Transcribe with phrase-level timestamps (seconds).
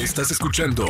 [0.00, 0.86] Estás escuchando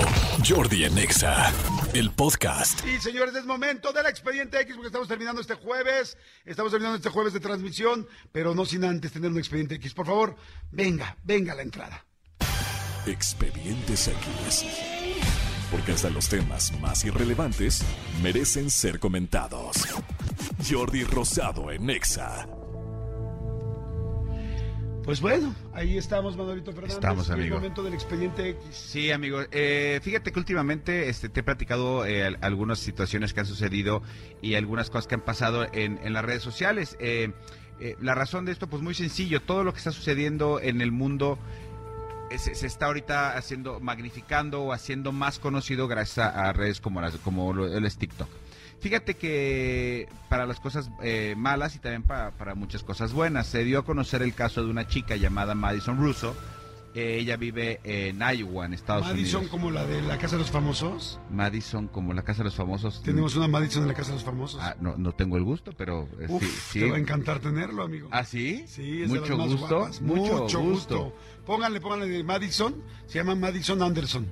[0.48, 1.52] Jordi en Exa,
[1.94, 2.86] el podcast.
[2.86, 6.16] Y señores, es momento del expediente X porque estamos terminando este jueves.
[6.44, 9.94] Estamos terminando este jueves de transmisión, pero no sin antes tener un expediente X.
[9.94, 10.36] Por favor,
[10.70, 12.06] venga, venga la entrada.
[13.04, 14.64] Expedientes X.
[15.72, 17.82] Porque hasta los temas más irrelevantes
[18.22, 19.88] merecen ser comentados.
[20.70, 22.46] Jordi Rosado en Exa.
[25.10, 26.94] Pues bueno, ahí estamos, Manuelito Fernández.
[26.94, 27.56] Estamos, Es amigo.
[27.56, 28.62] el momento del expediente X.
[28.70, 29.40] Sí, amigo.
[29.50, 34.02] Eh, fíjate que últimamente este, te he platicado eh, al- algunas situaciones que han sucedido
[34.40, 36.96] y algunas cosas que han pasado en, en las redes sociales.
[37.00, 37.32] Eh,
[37.80, 39.42] eh, la razón de esto, pues muy sencillo.
[39.42, 41.40] Todo lo que está sucediendo en el mundo
[42.30, 46.80] eh, se, se está ahorita haciendo, magnificando o haciendo más conocido gracias a, a redes
[46.80, 48.28] como, las, como lo, el es TikTok.
[48.80, 53.62] Fíjate que para las cosas eh, malas y también para, para muchas cosas buenas, se
[53.64, 56.34] dio a conocer el caso de una chica llamada Madison Russo.
[56.92, 59.50] Eh, ella vive en Iowa, en Estados Madison Unidos.
[59.52, 61.20] como la de la Casa de los Famosos.
[61.30, 63.00] Madison, como la casa de los famosos.
[63.04, 64.60] Tenemos una Madison en la Casa de los Famosos.
[64.60, 66.48] Ah, no, no tengo el gusto, pero eh, Uf, sí.
[66.72, 66.80] sí.
[66.80, 68.08] te va a encantar tenerlo, amigo.
[68.10, 68.64] ¿Ah, sí?
[68.66, 69.76] Sí, es de mucho las más gusto.
[69.78, 70.00] guapas.
[70.02, 71.14] Mucho, gusto.
[71.46, 72.82] Pónganle, pónganle de Madison.
[73.06, 74.26] Se llama Madison Anderson.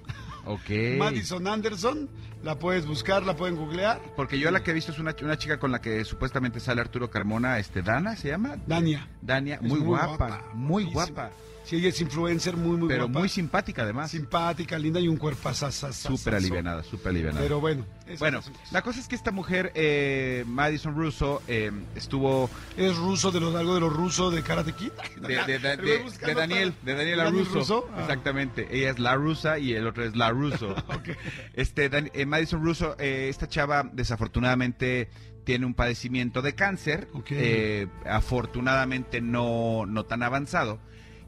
[0.49, 0.99] Ok.
[0.99, 2.09] Madison Anderson.
[2.43, 4.01] La puedes buscar, la pueden googlear.
[4.17, 6.81] Porque yo la que he visto es una, una chica con la que supuestamente sale
[6.81, 8.57] Arturo Carmona, este, Dana se llama.
[8.67, 9.09] Dania.
[9.21, 11.31] Dania, muy, muy guapa, guapa, muy guapa,
[11.69, 13.19] Sí, ella es influencer, muy, muy pero guapa.
[13.19, 14.11] muy simpática además.
[14.11, 17.43] simpática, linda y un cuerpo Súper alivianada, súper alivianada.
[17.43, 17.85] Pero bueno.
[18.19, 18.41] bueno,
[18.73, 23.55] la cosa es que esta mujer, eh, Madison Russo, eh, estuvo Es ruso de los
[23.55, 24.91] algo de los rusos de Karate Kid.
[25.21, 27.55] de, de- de- Daniel, de Daniel Daniel Russo.
[27.59, 28.01] Russo, ah.
[28.01, 28.67] Exactamente.
[28.71, 30.75] Ella es la rusa y el otro es la ruso.
[31.55, 35.11] Este, Dan- eh, Madison Russo, eh, esta chava desafortunadamente
[35.45, 37.27] tiene un padecimiento de cáncer, Ok.
[37.31, 40.79] eh, afortunadamente no, no tan avanzado,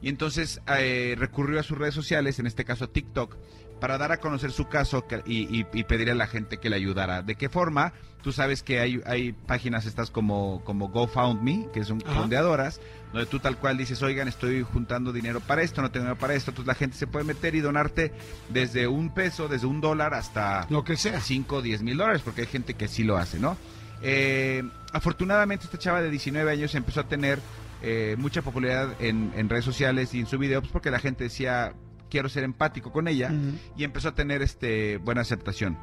[0.01, 3.35] y entonces eh, recurrió a sus redes sociales, en este caso TikTok,
[3.79, 6.75] para dar a conocer su caso y, y- y pedirle a la gente que le
[6.75, 7.23] ayudara.
[7.23, 7.93] ¿De qué forma?
[8.21, 12.13] Tú sabes que hay, hay páginas estas como, como GoFundMe, que son Ajá.
[12.19, 12.79] fondeadoras,
[13.11, 16.35] donde tú tal cual dices, oigan, estoy juntando dinero para esto, no tengo dinero para
[16.35, 18.11] esto, entonces la gente se puede meter y donarte
[18.49, 21.19] desde un peso, desde un dólar hasta Lo que sea.
[21.19, 23.57] 5 o 10 mil dólares, porque hay gente que sí lo hace, ¿no?
[24.03, 24.63] Eh,
[24.93, 27.39] afortunadamente esta chava de 19 años empezó a tener
[27.81, 31.23] eh, mucha popularidad en, en redes sociales y en su video, pues porque la gente
[31.25, 31.73] decía,
[32.09, 33.31] quiero ser empático con ella,
[33.77, 35.77] y empezó a tener este buena aceptación.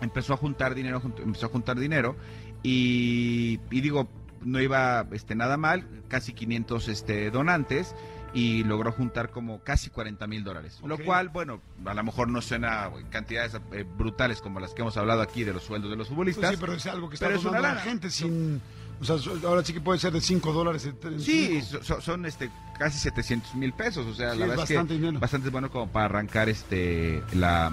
[0.00, 2.16] Empezó a juntar dinero, empezó a juntar dinero,
[2.62, 4.08] y, y digo,
[4.42, 7.94] no iba este, nada mal, casi 500 este, donantes,
[8.34, 10.78] y logró juntar como casi 40 mil dólares.
[10.84, 14.96] Lo cual, bueno, a lo mejor no suena cantidades eh, brutales como las que hemos
[14.98, 16.50] hablado aquí de los sueldos de los Pues futbolistas.
[16.50, 18.60] sí, pero es algo que está Pero es una la gente sin...
[19.00, 20.86] O sea, ahora sí que puede ser de 5 dólares.
[20.86, 21.60] en- Sí,
[22.00, 25.04] son este casi 700 mil pesos, o sea, Sí, la es verdad bastante es que
[25.04, 25.20] dinero.
[25.20, 27.70] bastante bueno como para arrancar este la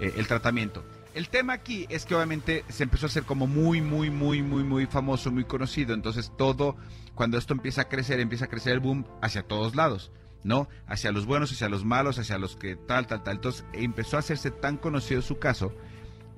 [0.00, 0.84] eh, el tratamiento.
[1.14, 4.64] El tema aquí es que obviamente se empezó a hacer como muy, muy, muy, muy,
[4.64, 5.94] muy famoso, muy conocido.
[5.94, 6.74] Entonces todo,
[7.14, 10.10] cuando esto empieza a crecer, empieza a crecer el boom hacia todos lados,
[10.42, 10.68] ¿no?
[10.88, 13.36] Hacia los buenos, hacia los malos, hacia los que tal, tal, tal.
[13.36, 15.72] Entonces empezó a hacerse tan conocido su caso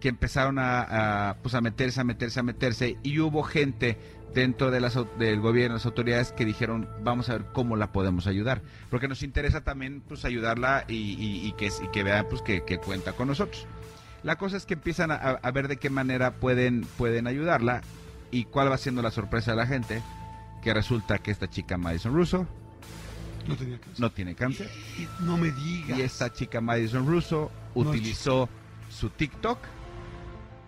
[0.00, 3.98] que empezaron a, a, pues a meterse, a meterse, a meterse y hubo gente
[4.34, 8.26] dentro de las, del gobierno, las autoridades que dijeron vamos a ver cómo la podemos
[8.26, 12.42] ayudar, porque nos interesa también pues ayudarla y, y- y que, y que vean pues
[12.42, 13.66] que, que cuenta con nosotros.
[14.22, 17.80] La cosa es que empiezan a, a ver de qué manera pueden, pueden ayudarla
[18.30, 20.02] y cuál va siendo la sorpresa de la gente,
[20.62, 22.46] que resulta que esta chica Madison Russo
[23.46, 24.68] No tenía que no tiene cáncer
[25.20, 25.98] No me digas.
[25.98, 28.48] y esta chica Madison Russo No, utilizó
[28.90, 29.58] su TikTok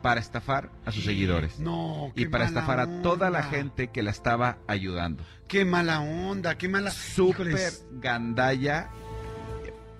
[0.03, 3.51] para estafar a sus seguidores No, y para mala estafar a toda la onda.
[3.51, 5.25] gente que la estaba ayudando.
[5.49, 6.91] Qué mala onda, qué mala...
[6.91, 7.87] Súper Híjoles.
[7.93, 8.91] gandalla.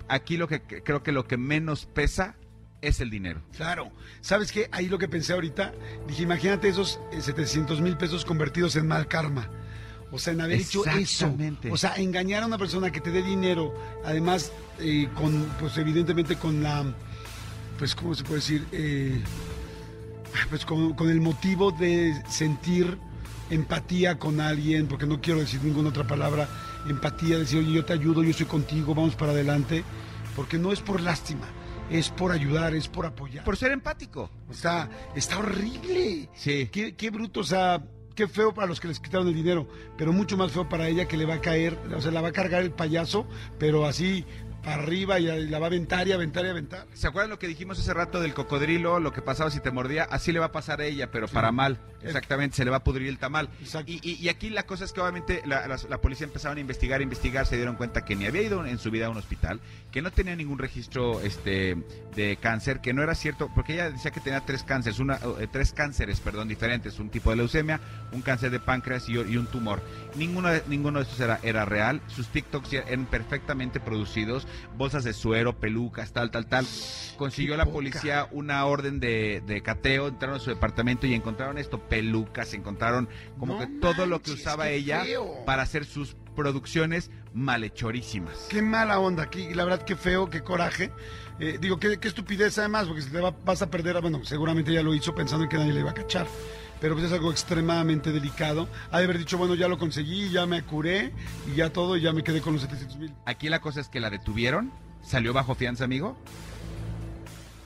[0.07, 2.35] Aquí lo que que- creo que lo que menos pesa
[2.81, 3.41] es el dinero.
[3.55, 3.91] Claro.
[4.21, 4.69] ¿Sabes qué?
[4.71, 5.73] Ahí lo que pensé ahorita,
[6.07, 9.49] dije, imagínate esos 700 mil pesos convertidos en mal karma.
[10.11, 10.97] O sea, en haber hecho eso.
[10.97, 11.69] Exactamente.
[11.71, 16.35] O sea, engañar a una persona que te dé dinero, además, eh, con, pues evidentemente
[16.37, 16.83] con la,
[17.77, 18.65] pues, ¿cómo se puede decir?
[18.71, 19.21] Eh,
[20.49, 22.97] pues con, con el motivo de sentir
[23.49, 26.47] empatía con alguien, porque no quiero decir ninguna otra palabra,
[26.87, 29.83] empatía, decir, oye, yo te ayudo, yo estoy contigo, vamos para adelante,
[30.35, 31.47] porque no es por lástima,
[31.89, 33.43] es por ayudar, es por apoyar.
[33.43, 34.29] Por ser empático.
[34.49, 36.29] O sea, está horrible.
[36.35, 36.69] Sí.
[36.71, 37.83] Qué, qué bruto, o sea,
[38.15, 39.67] qué feo para los que les quitaron el dinero,
[39.97, 42.29] pero mucho más feo para ella que le va a caer, o sea, la va
[42.29, 43.25] a cargar el payaso,
[43.57, 44.25] pero así
[44.65, 46.85] arriba y la va a aventar y aventar y aventar.
[46.93, 48.99] ¿Se acuerdan lo que dijimos hace rato del cocodrilo?
[48.99, 51.51] Lo que pasaba si te mordía, así le va a pasar a ella, pero para
[51.51, 51.79] mal.
[52.01, 53.49] Exactamente, se le va a pudrir el tamal.
[53.85, 57.03] Y, y, aquí la cosa es que obviamente la, la, policía empezaron a investigar, a
[57.03, 59.59] investigar, se dieron cuenta que ni había ido en su vida a un hospital,
[59.91, 61.75] que no tenía ningún registro este
[62.15, 65.47] de cáncer, que no era cierto, porque ella decía que tenía tres cánceres, una, eh,
[65.51, 67.79] tres cánceres, perdón, diferentes, un tipo de leucemia,
[68.13, 69.81] un cáncer de páncreas y, y un tumor.
[70.15, 74.47] Ninguno de, ninguno de estos era, era real, sus TikToks eran perfectamente producidos,
[74.77, 76.65] bolsas de suero, pelucas, tal, tal, tal.
[77.17, 81.79] Consiguió la policía una orden de, de, cateo, entraron a su departamento y encontraron esto,
[81.79, 85.03] pelucas, encontraron como que todo lo que usaba ella
[85.45, 88.47] para hacer sus producciones malhechorísimas.
[88.49, 90.91] Qué mala onda aquí, la verdad qué feo, qué coraje.
[91.39, 94.83] Eh, digo, qué, qué, estupidez además, porque si te vas a perder, bueno, seguramente ya
[94.83, 96.27] lo hizo pensando en que nadie le iba a cachar
[96.79, 98.67] pero pues es algo extremadamente delicado.
[98.91, 101.11] Ha de haber dicho, bueno, ya lo conseguí, ya me curé
[101.51, 103.13] y ya todo, y ya me quedé con los 700 mil.
[103.25, 104.71] Aquí la cosa es que la detuvieron,
[105.01, 106.17] salió bajo fianza, amigo,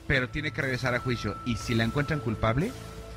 [0.08, 1.38] pero tiene que regresar a juicio.
[1.46, 2.72] Y si la encuentran culpable,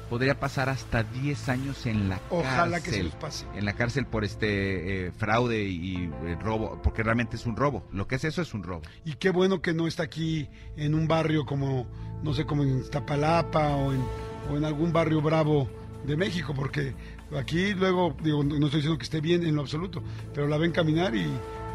[0.09, 2.39] podría pasar hasta 10 años en la cárcel.
[2.39, 3.47] Ojalá que se los pase.
[3.55, 7.87] En la cárcel por este eh, fraude y eh, robo, porque realmente es un robo.
[7.93, 8.83] Lo que es eso es un robo.
[9.05, 11.87] Y qué bueno que no está aquí en un barrio como,
[12.23, 14.03] no sé, como en Iztapalapa o en,
[14.51, 15.69] o en algún barrio bravo
[16.07, 16.95] de México, porque
[17.37, 20.03] aquí luego, digo, no estoy diciendo que esté bien en lo absoluto,
[20.35, 21.27] pero la ven caminar y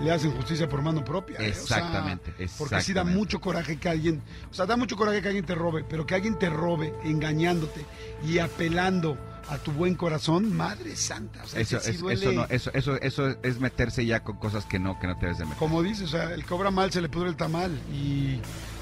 [0.01, 1.38] le hacen justicia por mano propia.
[1.39, 1.50] ¿eh?
[1.50, 5.45] Exactamente, Porque así da mucho coraje que alguien, o sea, da mucho coraje que alguien
[5.45, 7.86] te robe, pero que alguien te robe engañándote
[8.28, 9.18] y apelando
[9.50, 11.44] a tu buen corazón, madre santa.
[11.56, 15.16] eso, eso, no, eso, eso, eso es meterse ya con cosas que no, que no
[15.16, 15.60] te debes de meter.
[15.60, 18.39] Como dices, o sea, el cobra mal se le pudre el tamal y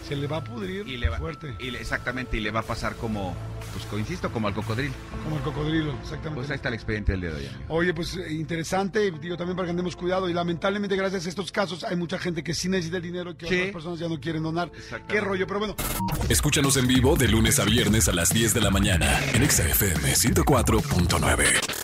[0.09, 1.55] se le va a pudrir y le va, fuerte.
[1.59, 3.35] Y exactamente, y le va a pasar como,
[3.71, 4.93] pues insisto, como al cocodrilo.
[5.23, 6.35] Como al cocodrilo, exactamente.
[6.35, 7.49] Pues ahí está el expediente del día de hoy.
[7.67, 11.51] Oye, pues eh, interesante, digo también para que andemos cuidado y lamentablemente gracias a estos
[11.51, 14.19] casos hay mucha gente que sí necesita el dinero y que otras personas ya no
[14.19, 14.71] quieren donar.
[15.07, 15.75] Qué rollo, pero bueno.
[16.27, 20.13] Escúchanos en vivo de lunes a viernes a las 10 de la mañana en XFM
[20.13, 21.78] 104.9.